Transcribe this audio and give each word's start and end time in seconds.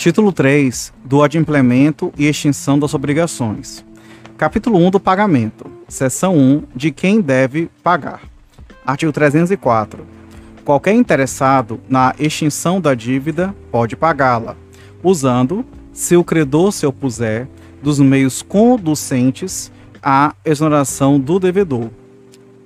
Título 0.00 0.32
3 0.32 0.94
do 1.04 1.22
Adimplemento 1.22 2.10
e 2.16 2.26
Extinção 2.26 2.78
das 2.78 2.94
Obrigações. 2.94 3.84
Capítulo 4.38 4.78
1 4.78 4.92
do 4.92 4.98
Pagamento. 4.98 5.66
Seção 5.88 6.38
1 6.38 6.62
de 6.74 6.90
quem 6.90 7.20
deve 7.20 7.68
pagar. 7.82 8.22
Artigo 8.86 9.12
304. 9.12 10.06
Qualquer 10.64 10.94
interessado 10.94 11.78
na 11.86 12.14
extinção 12.18 12.80
da 12.80 12.94
dívida 12.94 13.54
pode 13.70 13.94
pagá-la, 13.94 14.56
usando, 15.02 15.66
se 15.92 16.16
o 16.16 16.24
credor 16.24 16.72
se 16.72 16.86
opuser, 16.86 17.46
dos 17.82 18.00
meios 18.00 18.40
conducentes 18.40 19.70
à 20.02 20.34
exoneração 20.46 21.20
do 21.20 21.38
devedor. 21.38 21.90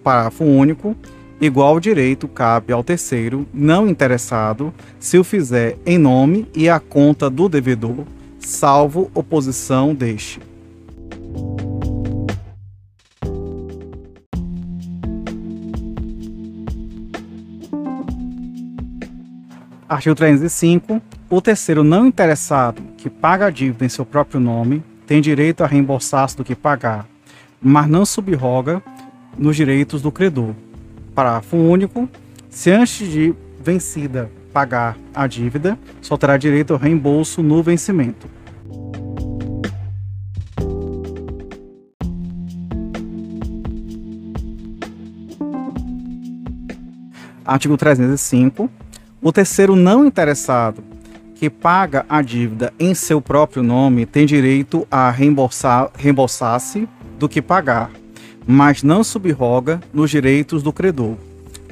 Parágrafo 0.05 0.45
único. 0.45 0.97
Igual 1.41 1.81
direito 1.81 2.29
cabe 2.29 2.73
ao 2.73 2.85
terceiro 2.85 3.47
não 3.53 3.89
interessado 3.89 4.73
se 4.99 5.19
o 5.19 5.25
fizer 5.25 5.77
em 5.85 5.99
nome 5.99 6.47
e 6.55 6.69
à 6.69 6.79
conta 6.79 7.29
do 7.29 7.49
devedor, 7.49 8.05
salvo 8.39 9.11
oposição 9.15 9.95
deste. 9.95 10.41
Artigo 19.89 20.15
305. 20.15 21.01
O 21.29 21.41
terceiro 21.41 21.85
não 21.85 22.07
interessado 22.07 22.83
que 22.97 23.11
paga 23.11 23.47
a 23.47 23.51
dívida 23.51 23.85
em 23.85 23.89
seu 23.89 24.05
próprio 24.05 24.41
nome 24.41 24.83
tem 25.07 25.21
direito 25.21 25.63
a 25.63 25.67
reembolsar-se 25.67 26.37
do 26.37 26.45
que 26.45 26.55
pagar, 26.55 27.07
mas 27.61 27.87
não 27.87 28.07
subroga 28.07 28.83
nos 29.37 29.57
direitos 29.57 30.01
do 30.01 30.11
credor. 30.11 30.55
Parágrafo 31.15 31.57
único. 31.57 32.09
Se 32.51 32.71
antes 32.71 33.09
de 33.09 33.35
vencida 33.61 34.31
pagar 34.53 34.97
a 35.15 35.27
dívida, 35.27 35.79
só 36.01 36.17
terá 36.17 36.37
direito 36.37 36.73
ao 36.73 36.79
reembolso 36.79 37.43
no 37.43 37.63
vencimento. 37.63 38.29
Artigo 47.45 47.77
305. 47.77 48.71
O 49.21 49.33
terceiro 49.33 49.77
não 49.77 50.05
interessado 50.05 50.83
que 51.35 51.51
paga 51.51 52.07
a 52.09 52.23
dívida 52.23 52.73
em 52.79 52.95
seu 52.95 53.21
próprio 53.21 53.63
nome 53.63 54.07
tem 54.07 54.25
direito 54.25 54.87
a 54.91 55.11
reembolsar, 55.11 55.91
reembolsar-se 55.95 56.89
do 57.19 57.29
que 57.29 57.43
pagar, 57.43 57.91
mas 58.47 58.83
não 58.83 59.03
subroga 59.03 59.81
nos 59.93 60.11
direitos 60.11 60.63
do 60.63 60.73
credor. 60.73 61.17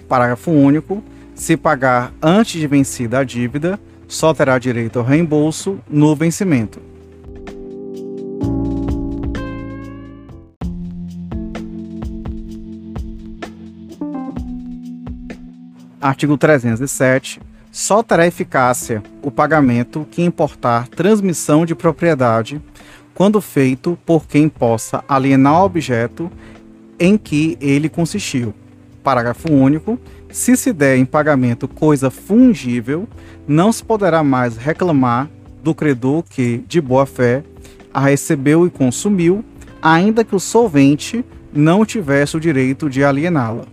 Parágrafo 0.08 0.50
único. 0.50 1.02
Se 1.34 1.56
pagar 1.56 2.12
antes 2.22 2.60
de 2.60 2.66
vencida 2.66 3.18
a 3.18 3.24
dívida, 3.24 3.80
só 4.06 4.34
terá 4.34 4.58
direito 4.58 4.98
ao 4.98 5.04
reembolso 5.04 5.78
no 5.88 6.14
vencimento. 6.14 6.80
Artigo 16.00 16.36
307. 16.36 17.40
Só 17.70 18.02
terá 18.02 18.26
eficácia 18.26 19.02
o 19.22 19.30
pagamento 19.30 20.06
que 20.10 20.20
importar 20.20 20.88
transmissão 20.88 21.64
de 21.64 21.74
propriedade 21.74 22.60
quando 23.14 23.40
feito 23.40 23.98
por 24.04 24.26
quem 24.26 24.48
possa 24.48 25.02
alienar 25.08 25.62
o 25.62 25.64
objeto 25.64 26.30
em 27.02 27.18
que 27.18 27.58
ele 27.60 27.88
consistiu. 27.88 28.54
Parágrafo 29.02 29.52
único. 29.52 29.98
Se 30.30 30.56
se 30.56 30.72
der 30.72 30.96
em 30.96 31.04
pagamento 31.04 31.66
coisa 31.66 32.12
fungível, 32.12 33.08
não 33.46 33.72
se 33.72 33.82
poderá 33.82 34.22
mais 34.22 34.56
reclamar 34.56 35.28
do 35.64 35.74
credor 35.74 36.22
que, 36.22 36.62
de 36.68 36.80
boa 36.80 37.04
fé, 37.04 37.42
a 37.92 37.98
recebeu 37.98 38.64
e 38.64 38.70
consumiu, 38.70 39.44
ainda 39.82 40.24
que 40.24 40.36
o 40.36 40.38
solvente 40.38 41.24
não 41.52 41.84
tivesse 41.84 42.36
o 42.36 42.40
direito 42.40 42.88
de 42.88 43.02
aliená-la. 43.02 43.64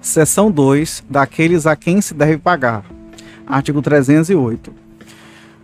Seção 0.00 0.50
2 0.50 1.04
daqueles 1.10 1.66
a 1.66 1.76
quem 1.76 2.00
se 2.00 2.14
deve 2.14 2.38
pagar. 2.38 2.95
Artigo 3.46 3.80
308. 3.80 4.72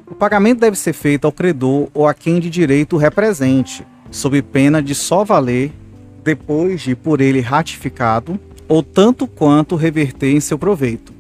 O 0.06 0.14
pagamento 0.14 0.60
deve 0.60 0.76
ser 0.76 0.92
feito 0.92 1.24
ao 1.24 1.32
credor 1.32 1.88
ou 1.92 2.06
a 2.06 2.14
quem 2.14 2.38
de 2.38 2.48
direito 2.48 2.96
represente, 2.96 3.84
sob 4.10 4.40
pena 4.42 4.82
de 4.82 4.94
só 4.94 5.24
valer 5.24 5.72
depois 6.22 6.82
de 6.82 6.94
por 6.94 7.20
ele 7.20 7.40
ratificado 7.40 8.38
ou 8.68 8.82
tanto 8.82 9.26
quanto 9.26 9.74
reverter 9.74 10.34
em 10.34 10.40
seu 10.40 10.58
proveito. 10.58 11.12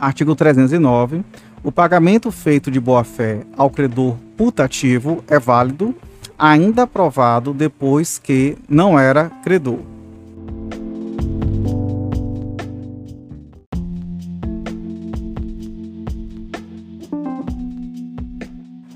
Artigo 0.00 0.34
309 0.34 1.24
o 1.62 1.72
pagamento 1.72 2.30
feito 2.30 2.70
de 2.70 2.78
boa-fé 2.78 3.40
ao 3.56 3.68
credor 3.68 4.16
putativo 4.36 5.24
é 5.26 5.38
válido, 5.40 5.94
ainda 6.38 6.84
aprovado 6.84 7.52
depois 7.52 8.18
que 8.18 8.56
não 8.68 8.98
era 8.98 9.30
credor. 9.42 9.80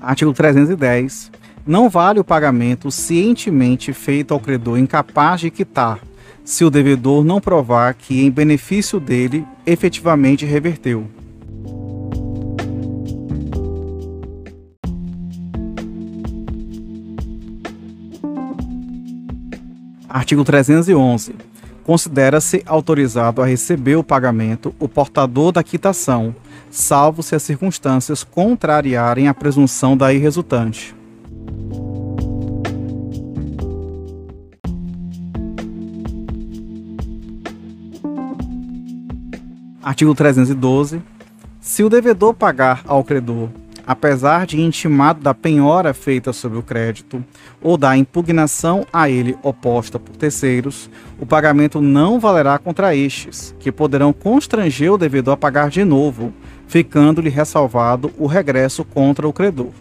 Artigo 0.01 0.33
310. 0.33 1.31
Não 1.65 1.89
vale 1.89 2.19
o 2.19 2.25
pagamento 2.25 2.91
cientemente 2.91 3.93
feito 3.93 4.33
ao 4.33 4.39
credor 4.39 4.77
incapaz 4.77 5.39
de 5.39 5.49
quitar, 5.49 5.99
se 6.43 6.65
o 6.65 6.69
devedor 6.69 7.23
não 7.23 7.39
provar 7.39 7.93
que, 7.93 8.21
em 8.21 8.29
benefício 8.29 8.99
dele, 8.99 9.45
efetivamente 9.65 10.45
reverteu. 10.45 11.07
Artigo 20.13 20.43
311. 20.43 21.33
Considera-se 21.83 22.61
autorizado 22.67 23.41
a 23.41 23.47
receber 23.47 23.95
o 23.95 24.03
pagamento 24.03 24.71
o 24.79 24.87
portador 24.87 25.51
da 25.51 25.63
quitação, 25.63 26.35
salvo 26.69 27.23
se 27.23 27.33
as 27.33 27.41
circunstâncias 27.41 28.23
contrariarem 28.23 29.27
a 29.27 29.33
presunção 29.33 29.97
daí 29.97 30.19
resultante. 30.19 30.95
Artigo 39.81 40.13
312. 40.13 41.01
Se 41.59 41.83
o 41.83 41.89
devedor 41.89 42.35
pagar 42.35 42.83
ao 42.85 43.03
credor 43.03 43.49
apesar 43.85 44.45
de 44.45 44.59
intimado 44.59 45.21
da 45.21 45.33
penhora 45.33 45.93
feita 45.93 46.31
sobre 46.31 46.57
o 46.57 46.63
crédito 46.63 47.23
ou 47.61 47.77
da 47.77 47.95
impugnação 47.97 48.85
a 48.91 49.09
ele 49.09 49.37
oposta 49.43 49.99
por 49.99 50.15
terceiros, 50.15 50.89
o 51.19 51.25
pagamento 51.25 51.81
não 51.81 52.19
valerá 52.19 52.57
contra 52.57 52.95
estes, 52.95 53.55
que 53.59 53.71
poderão 53.71 54.13
constranger 54.13 54.93
o 54.93 54.97
devedor 54.97 55.33
a 55.33 55.37
pagar 55.37 55.69
de 55.69 55.83
novo, 55.83 56.33
ficando-lhe 56.67 57.29
ressalvado 57.29 58.11
o 58.17 58.25
regresso 58.25 58.83
contra 58.85 59.27
o 59.27 59.33
credor. 59.33 59.71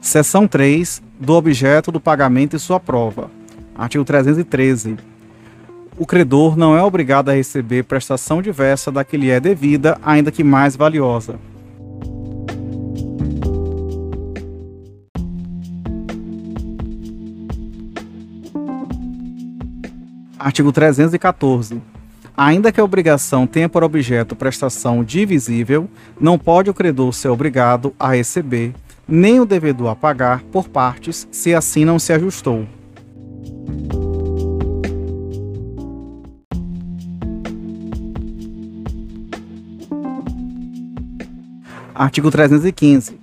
Seção 0.00 0.48
3 0.48 1.02
do 1.20 1.34
objeto 1.34 1.92
do 1.92 2.00
pagamento 2.00 2.56
e 2.56 2.58
sua 2.58 2.80
prova. 2.80 3.37
Artigo 3.78 4.04
313. 4.04 4.96
O 5.96 6.04
credor 6.04 6.56
não 6.56 6.76
é 6.76 6.82
obrigado 6.82 7.28
a 7.28 7.34
receber 7.34 7.84
prestação 7.84 8.42
diversa 8.42 8.90
da 8.90 9.04
que 9.04 9.16
lhe 9.16 9.30
é 9.30 9.38
devida, 9.38 9.96
ainda 10.04 10.32
que 10.32 10.42
mais 10.42 10.74
valiosa. 10.74 11.38
Artigo 20.36 20.72
314. 20.72 21.80
Ainda 22.36 22.72
que 22.72 22.80
a 22.80 22.84
obrigação 22.84 23.46
tenha 23.46 23.68
por 23.68 23.84
objeto 23.84 24.34
prestação 24.34 25.04
divisível, 25.04 25.88
não 26.20 26.36
pode 26.36 26.68
o 26.68 26.74
credor 26.74 27.12
ser 27.12 27.28
obrigado 27.28 27.94
a 27.96 28.10
receber, 28.10 28.74
nem 29.06 29.38
o 29.38 29.46
devedor 29.46 29.90
a 29.90 29.96
pagar 29.96 30.42
por 30.50 30.68
partes, 30.68 31.28
se 31.30 31.54
assim 31.54 31.84
não 31.84 31.98
se 32.00 32.12
ajustou. 32.12 32.66
Artigo 41.98 42.30
315. 42.30 43.18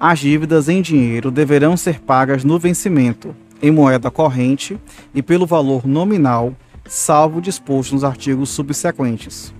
As 0.00 0.18
dívidas 0.18 0.68
em 0.68 0.82
dinheiro 0.82 1.30
deverão 1.30 1.76
ser 1.76 2.00
pagas 2.00 2.42
no 2.42 2.58
vencimento, 2.58 3.32
em 3.62 3.70
moeda 3.70 4.10
corrente 4.10 4.76
e 5.14 5.22
pelo 5.22 5.46
valor 5.46 5.86
nominal, 5.86 6.52
salvo 6.88 7.40
disposto 7.40 7.92
nos 7.92 8.02
artigos 8.02 8.50
subsequentes. 8.50 9.54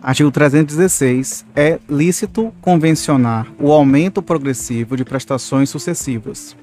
Artigo 0.00 0.30
316. 0.30 1.44
É 1.56 1.80
lícito 1.90 2.54
convencionar 2.60 3.48
o 3.58 3.72
aumento 3.72 4.22
progressivo 4.22 4.96
de 4.96 5.04
prestações 5.04 5.68
sucessivas. 5.68 6.54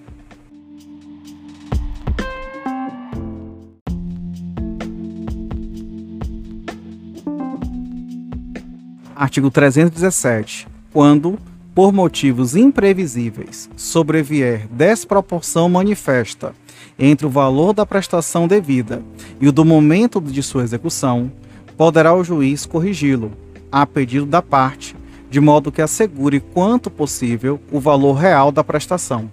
Artigo 9.21 9.51
317. 9.51 10.67
Quando, 10.91 11.37
por 11.75 11.93
motivos 11.93 12.55
imprevisíveis, 12.55 13.69
sobrevier 13.75 14.67
desproporção 14.71 15.69
manifesta 15.69 16.55
entre 16.97 17.27
o 17.27 17.29
valor 17.29 17.71
da 17.71 17.85
prestação 17.85 18.47
devida 18.47 19.03
e 19.39 19.47
o 19.47 19.51
do 19.51 19.63
momento 19.63 20.19
de 20.19 20.41
sua 20.41 20.63
execução, 20.63 21.31
poderá 21.77 22.15
o 22.15 22.23
juiz 22.23 22.65
corrigi-lo, 22.65 23.31
a 23.71 23.85
pedido 23.85 24.25
da 24.25 24.41
parte, 24.41 24.95
de 25.29 25.39
modo 25.39 25.71
que 25.71 25.83
assegure 25.83 26.39
quanto 26.39 26.89
possível 26.89 27.61
o 27.71 27.79
valor 27.79 28.13
real 28.13 28.51
da 28.51 28.63
prestação. 28.63 29.29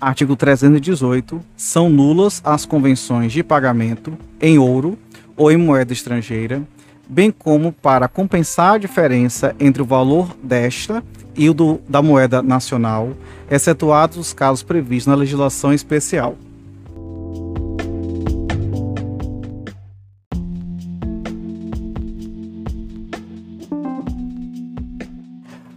Artigo 0.00 0.36
318. 0.36 1.40
São 1.56 1.90
nulas 1.90 2.40
as 2.44 2.64
convenções 2.64 3.32
de 3.32 3.42
pagamento 3.42 4.16
em 4.40 4.56
ouro 4.56 4.96
ou 5.36 5.50
em 5.50 5.56
moeda 5.56 5.92
estrangeira, 5.92 6.62
bem 7.08 7.32
como 7.32 7.72
para 7.72 8.06
compensar 8.06 8.74
a 8.74 8.78
diferença 8.78 9.56
entre 9.58 9.82
o 9.82 9.84
valor 9.84 10.36
desta 10.40 11.02
e 11.36 11.50
o 11.50 11.54
do, 11.54 11.80
da 11.88 12.00
moeda 12.00 12.40
nacional, 12.42 13.12
excetuados 13.50 14.18
os 14.18 14.32
casos 14.32 14.62
previstos 14.62 15.08
na 15.08 15.16
legislação 15.16 15.72
especial. 15.72 16.36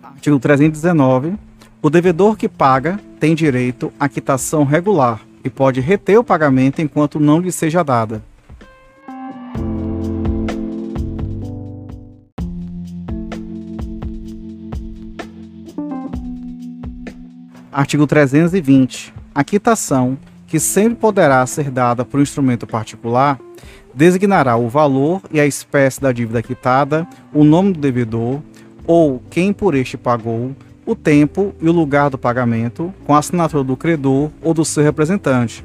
Artigo 0.04 0.38
319. 0.40 1.51
O 1.84 1.90
devedor 1.90 2.38
que 2.38 2.48
paga 2.48 3.00
tem 3.20 3.34
direito 3.34 3.92
à 4.00 4.08
quitação 4.08 4.64
regular 4.64 5.20
e 5.44 5.50
pode 5.50 5.82
reter 5.82 6.16
o 6.16 6.24
pagamento 6.24 6.80
enquanto 6.80 7.20
não 7.20 7.40
lhe 7.40 7.52
seja 7.52 7.84
dada. 7.84 8.24
Artigo 17.72 18.06
320. 18.06 19.12
A 19.34 19.44
quitação, 19.44 20.20
que 20.46 20.60
sempre 20.60 21.00
poderá 21.00 21.44
ser 21.48 21.72
dada 21.72 22.06
por 22.06 22.22
instrumento 22.22 22.68
particular, 22.68 23.40
designará 23.92 24.56
o 24.56 24.70
valor 24.70 25.20
e 25.32 25.40
a 25.40 25.48
espécie 25.48 26.00
da 26.00 26.12
dívida 26.12 26.44
quitada, 26.44 27.08
o 27.34 27.44
nome 27.44 27.74
do 27.74 27.80
devedor 27.80 28.40
ou 28.86 29.20
quem 29.32 29.52
por 29.52 29.74
este 29.74 29.98
pagou, 29.98 30.56
o 30.92 30.96
tempo 30.96 31.54
e 31.62 31.68
o 31.68 31.72
lugar 31.72 32.10
do 32.10 32.18
pagamento, 32.18 32.94
com 33.06 33.16
a 33.16 33.20
assinatura 33.20 33.64
do 33.64 33.78
credor 33.78 34.30
ou 34.42 34.54
do 34.54 34.66
seu 34.66 34.84
representante. 34.84 35.64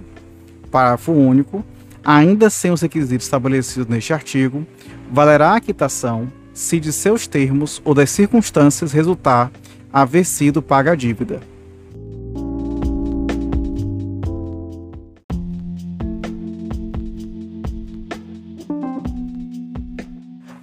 Parágrafo 0.70 1.12
único. 1.12 1.64
Ainda 2.05 2.49
sem 2.49 2.70
os 2.70 2.81
requisitos 2.81 3.26
estabelecidos 3.26 3.88
neste 3.88 4.12
artigo, 4.12 4.64
valerá 5.11 5.56
a 5.56 5.61
quitação 5.61 6.31
se 6.55 6.78
de 6.78 6.93
seus 6.93 7.26
termos 7.26 7.82
ou 7.84 7.94
das 7.94 8.11
circunstâncias 8.11 8.93
resultar 8.93 9.50
haver 9.93 10.25
sido 10.25 10.62
paga 10.62 10.93
a 10.93 10.94
dívida. 10.94 11.40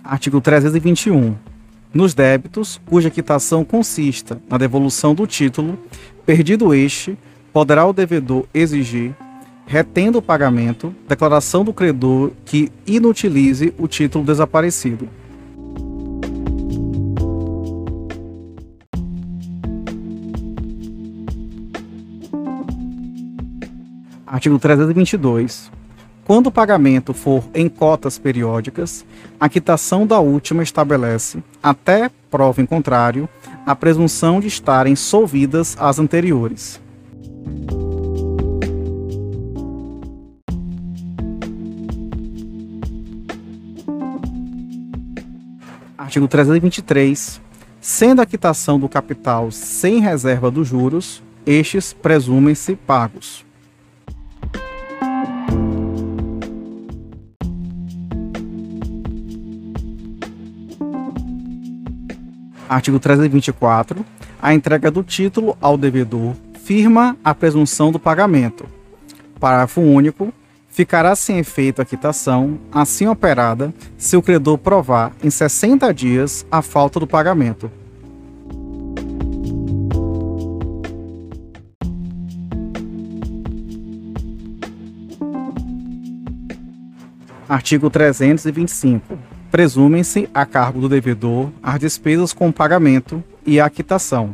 Artigo 0.04 0.40
321. 0.40 1.53
Nos 1.94 2.16
débitos, 2.16 2.82
cuja 2.88 3.12
quitação 3.12 3.64
consista 3.64 4.42
na 4.50 4.58
devolução 4.58 5.14
do 5.14 5.28
título, 5.28 5.78
perdido 6.26 6.74
este, 6.74 7.16
poderá 7.54 7.86
o 7.86 7.94
devedor 7.94 8.48
exigir, 8.52 9.16
retendo 9.68 10.18
o 10.18 10.22
pagamento, 10.22 10.94
declaração 11.08 11.64
do 11.64 11.72
credor 11.72 12.32
que 12.46 12.72
inutilize 12.88 13.76
o 13.78 13.88
título 13.88 14.26
desaparecido. 14.26 15.08
Artigo 24.26 24.58
322. 24.58 25.83
Quando 26.26 26.48
o 26.48 26.52
pagamento 26.52 27.14
for 27.14 27.44
em 27.54 27.68
cotas 27.68 28.18
periódicas, 28.18 29.06
a 29.38 29.50
quitação 29.50 30.08
da 30.08 30.20
última 30.20 30.64
estabelece, 30.64 31.44
até 31.62 32.10
prova 32.32 32.62
em 32.62 32.66
contrário, 32.66 33.28
a 33.66 33.76
presunção 33.76 34.40
de 34.40 34.48
estarem 34.48 34.96
solvidas 34.96 35.76
as 35.78 36.00
anteriores. 36.00 36.82
Artigo 45.98 46.28
323. 46.28 47.42
Sendo 47.82 48.22
a 48.22 48.26
quitação 48.26 48.80
do 48.80 48.88
capital 48.88 49.52
sem 49.52 50.00
reserva 50.00 50.50
dos 50.50 50.70
juros, 50.70 51.22
estes 51.46 51.92
presumem-se 51.92 52.78
pagos. 52.78 53.46
Artigo 62.68 63.00
324. 63.00 64.06
A 64.42 64.54
entrega 64.54 64.90
do 64.90 65.04
título 65.04 65.58
ao 65.62 65.78
devedor 65.78 66.36
firma 66.64 67.18
a 67.24 67.36
presunção 67.36 67.92
do 67.92 68.00
pagamento. 68.00 68.66
Parágrafo 69.40 69.82
único. 69.82 70.34
Ficará 70.70 71.16
sem 71.16 71.38
efeito 71.38 71.84
a 71.84 71.86
quitação, 71.86 72.58
assim 72.72 73.06
operada, 73.08 73.72
se 73.96 74.18
o 74.18 74.24
credor 74.24 74.58
provar 74.58 75.12
em 75.24 75.30
60 75.30 75.94
dias 75.94 76.48
a 76.52 76.64
falta 76.64 77.00
do 77.00 77.06
pagamento. 77.06 77.70
Artigo 87.48 87.88
325 87.88 89.33
presumem-se 89.54 90.28
a 90.34 90.48
cargo 90.48 90.82
do 90.82 90.90
devedor 90.90 91.52
as 91.62 91.80
despesas 91.80 92.34
com 92.34 92.52
pagamento 92.52 93.24
e 93.46 93.60
a 93.60 93.70
quitação. 93.70 94.34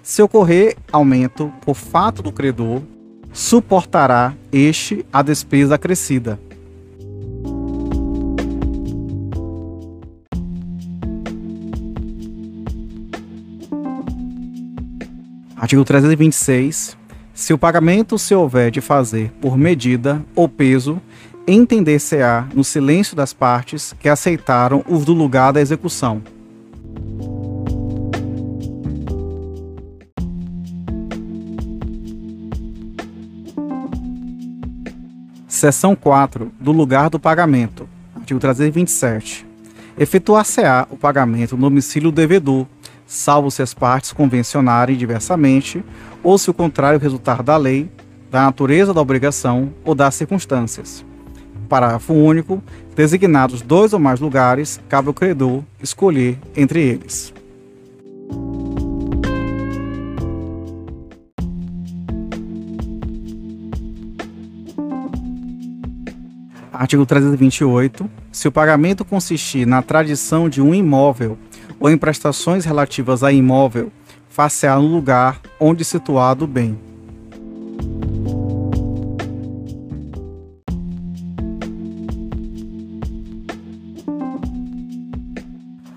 Se 0.00 0.22
ocorrer 0.22 0.76
aumento 0.92 1.52
por 1.62 1.74
fato 1.74 2.22
do 2.22 2.30
credor, 2.30 2.80
suportará 3.32 4.32
este 4.52 5.04
a 5.12 5.22
despesa 5.22 5.74
acrescida. 5.74 6.38
Artigo 15.56 15.84
326. 15.84 16.96
Se 17.34 17.52
o 17.52 17.58
pagamento 17.58 18.16
se 18.16 18.32
houver 18.32 18.70
de 18.70 18.80
fazer 18.80 19.32
por 19.40 19.58
medida 19.58 20.24
ou 20.36 20.48
peso, 20.48 21.02
entender-se-á 21.46 22.48
no 22.54 22.64
silêncio 22.64 23.14
das 23.14 23.32
partes 23.32 23.94
que 24.00 24.08
aceitaram 24.08 24.82
os 24.88 25.04
do 25.04 25.12
lugar 25.12 25.52
da 25.52 25.60
execução. 25.60 26.22
Seção 35.46 35.94
4 35.94 36.50
do 36.58 36.72
lugar 36.72 37.10
do 37.10 37.20
pagamento. 37.20 37.88
Artigo 38.14 38.40
327. 38.40 39.46
Efetuar-se-á 39.98 40.86
o 40.90 40.96
pagamento 40.96 41.56
no 41.56 41.68
domicílio 41.68 42.10
do 42.10 42.16
devedor, 42.16 42.66
salvo 43.06 43.50
se 43.50 43.62
as 43.62 43.72
partes 43.72 44.12
convencionarem 44.12 44.96
diversamente 44.96 45.84
ou 46.22 46.36
se 46.38 46.50
o 46.50 46.54
contrário 46.54 46.98
resultar 46.98 47.42
da 47.42 47.56
lei, 47.56 47.90
da 48.30 48.42
natureza 48.42 48.92
da 48.92 49.00
obrigação 49.00 49.72
ou 49.84 49.94
das 49.94 50.14
circunstâncias 50.14 51.04
parágrafo 51.64 52.12
único, 52.12 52.62
designados 52.94 53.62
dois 53.62 53.92
ou 53.92 53.98
mais 53.98 54.20
lugares, 54.20 54.80
cabe 54.88 55.08
ao 55.08 55.14
credor 55.14 55.62
escolher 55.82 56.38
entre 56.56 56.80
eles. 56.80 57.32
Artigo 66.72 67.06
328. 67.06 68.10
Se 68.32 68.48
o 68.48 68.52
pagamento 68.52 69.04
consistir 69.04 69.64
na 69.64 69.80
tradição 69.80 70.48
de 70.48 70.60
um 70.60 70.74
imóvel 70.74 71.38
ou 71.78 71.88
em 71.88 71.96
prestações 71.96 72.64
relativas 72.64 73.22
a 73.22 73.32
imóvel, 73.32 73.92
facear 74.28 74.80
no 74.80 74.88
lugar 74.88 75.40
onde 75.60 75.84
situado 75.84 76.44
o 76.44 76.48
bem. 76.48 76.76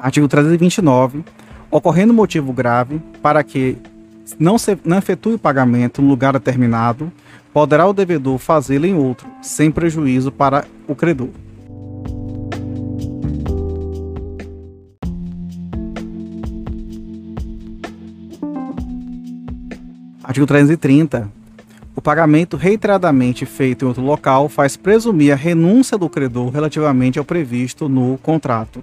Artigo 0.08 0.26
329. 0.26 1.22
Ocorrendo 1.70 2.14
motivo 2.14 2.54
grave 2.54 3.02
para 3.22 3.44
que 3.44 3.76
não, 4.40 4.58
se, 4.58 4.78
não 4.86 4.98
efetue 4.98 5.34
o 5.34 5.38
pagamento 5.38 6.02
no 6.02 6.08
lugar 6.08 6.32
determinado, 6.32 7.12
poderá 7.52 7.86
o 7.86 7.92
devedor 7.92 8.38
fazê-lo 8.38 8.86
em 8.86 8.94
outro, 8.94 9.28
sem 9.42 9.70
prejuízo 9.70 10.32
para 10.32 10.64
o 10.88 10.96
credor. 10.96 11.28
Artigo 20.24 20.48
330. 20.48 21.30
O 21.94 22.02
pagamento 22.02 22.56
reiteradamente 22.56 23.46
feito 23.46 23.84
em 23.84 23.90
outro 23.90 24.04
local 24.04 24.48
faz 24.48 24.78
presumir 24.78 25.34
a 25.34 25.36
renúncia 25.36 25.98
do 25.98 26.08
credor 26.08 26.50
relativamente 26.50 27.20
ao 27.20 27.26
previsto 27.26 27.90
no 27.90 28.18
contrato. 28.24 28.82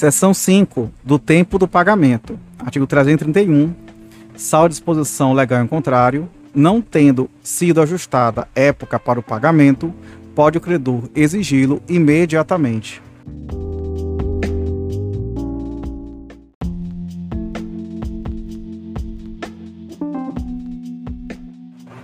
Seção 0.00 0.32
5 0.32 0.90
do 1.04 1.18
tempo 1.18 1.58
do 1.58 1.68
pagamento. 1.68 2.40
Artigo 2.58 2.86
331. 2.86 3.74
Salvo 4.34 4.70
disposição 4.70 5.34
legal 5.34 5.62
em 5.62 5.66
contrário, 5.66 6.26
não 6.54 6.80
tendo 6.80 7.28
sido 7.42 7.82
ajustada 7.82 8.48
época 8.54 8.98
para 8.98 9.20
o 9.20 9.22
pagamento, 9.22 9.92
pode 10.34 10.56
o 10.56 10.60
credor 10.62 11.02
exigi-lo 11.14 11.82
imediatamente. 11.86 13.02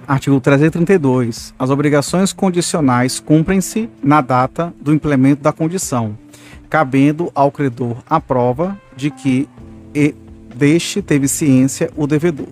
Artigo 0.06 0.38
332. 0.38 1.54
As 1.58 1.70
obrigações 1.70 2.34
condicionais 2.34 3.18
cumprem-se 3.18 3.88
na 4.02 4.20
data 4.20 4.70
do 4.78 4.92
implemento 4.92 5.42
da 5.42 5.50
condição 5.50 6.25
cabendo 6.68 7.30
ao 7.34 7.50
credor 7.50 7.96
a 8.08 8.20
prova 8.20 8.80
de 8.96 9.10
que 9.10 9.48
deste 10.54 11.02
teve 11.02 11.28
ciência 11.28 11.90
o 11.96 12.06
devedor. 12.06 12.48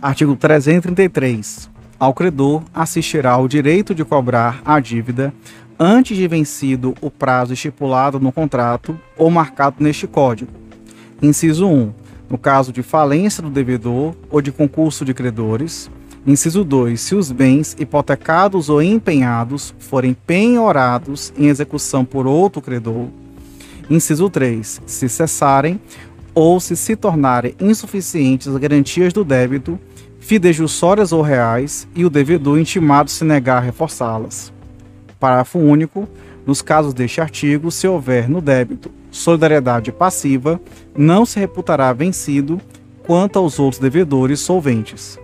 Artigo 0.00 0.34
333. 0.34 1.68
Ao 1.98 2.14
credor 2.14 2.62
assistirá 2.72 3.36
o 3.36 3.46
direito 3.46 3.94
de 3.94 4.02
cobrar 4.04 4.62
a 4.64 4.80
dívida 4.80 5.34
antes 5.78 6.16
de 6.16 6.26
vencido 6.26 6.94
o 7.02 7.10
prazo 7.10 7.52
estipulado 7.52 8.18
no 8.18 8.32
contrato 8.32 8.98
ou 9.18 9.30
marcado 9.30 9.76
neste 9.80 10.06
Código. 10.06 10.50
Inciso 11.20 11.66
1 11.66 11.92
no 12.30 12.38
caso 12.38 12.72
de 12.72 12.82
falência 12.82 13.42
do 13.42 13.50
devedor 13.50 14.14
ou 14.30 14.40
de 14.40 14.52
concurso 14.52 15.04
de 15.04 15.12
credores. 15.12 15.90
Inciso 16.24 16.62
2. 16.64 17.00
Se 17.00 17.14
os 17.14 17.32
bens 17.32 17.76
hipotecados 17.78 18.68
ou 18.68 18.80
empenhados 18.80 19.74
forem 19.78 20.14
penhorados 20.14 21.32
em 21.36 21.48
execução 21.48 22.04
por 22.04 22.26
outro 22.26 22.62
credor. 22.62 23.08
Inciso 23.90 24.30
3. 24.30 24.82
Se 24.86 25.08
cessarem 25.08 25.80
ou 26.32 26.60
se 26.60 26.76
se 26.76 26.94
tornarem 26.94 27.56
insuficientes 27.60 28.46
as 28.46 28.56
garantias 28.56 29.12
do 29.12 29.24
débito, 29.24 29.78
fidejussórias 30.20 31.10
ou 31.10 31.22
reais, 31.22 31.88
e 31.94 32.04
o 32.04 32.10
devedor 32.10 32.58
intimado 32.58 33.10
se 33.10 33.24
negar 33.24 33.56
a 33.56 33.60
reforçá-las. 33.60 34.52
Parágrafo 35.18 35.58
único. 35.58 36.08
Nos 36.46 36.62
casos 36.62 36.94
deste 36.94 37.20
artigo, 37.20 37.70
se 37.70 37.86
houver 37.86 38.28
no 38.28 38.40
débito 38.40 38.90
solidariedade 39.10 39.92
passiva, 39.92 40.60
não 40.96 41.26
se 41.26 41.38
reputará 41.38 41.92
vencido 41.92 42.60
quanto 43.06 43.38
aos 43.38 43.58
outros 43.58 43.80
devedores 43.80 44.40
solventes. 44.40 45.19